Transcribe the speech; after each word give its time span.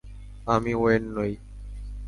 আমি 0.47 0.71
ওয়েন 0.73 1.03
নই। 1.15 1.31